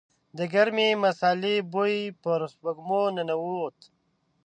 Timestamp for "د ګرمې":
0.37-0.89